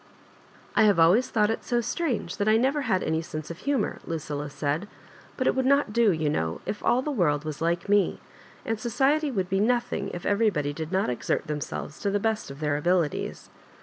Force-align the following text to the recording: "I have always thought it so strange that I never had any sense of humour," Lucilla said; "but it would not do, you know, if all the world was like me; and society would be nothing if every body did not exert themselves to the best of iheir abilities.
"I 0.75 0.85
have 0.85 0.97
always 0.99 1.29
thought 1.29 1.51
it 1.51 1.63
so 1.63 1.79
strange 1.79 2.37
that 2.37 2.47
I 2.49 2.57
never 2.57 2.81
had 2.81 3.03
any 3.03 3.21
sense 3.21 3.51
of 3.51 3.59
humour," 3.59 3.99
Lucilla 4.03 4.49
said; 4.49 4.87
"but 5.37 5.45
it 5.45 5.53
would 5.53 5.67
not 5.67 5.93
do, 5.93 6.11
you 6.11 6.27
know, 6.27 6.59
if 6.65 6.83
all 6.83 7.03
the 7.03 7.11
world 7.11 7.45
was 7.45 7.61
like 7.61 7.87
me; 7.87 8.19
and 8.65 8.79
society 8.79 9.29
would 9.29 9.47
be 9.47 9.59
nothing 9.59 10.09
if 10.09 10.25
every 10.25 10.49
body 10.49 10.73
did 10.73 10.91
not 10.91 11.11
exert 11.11 11.45
themselves 11.45 11.99
to 11.99 12.09
the 12.09 12.19
best 12.19 12.49
of 12.49 12.57
iheir 12.57 12.79
abilities. 12.79 13.51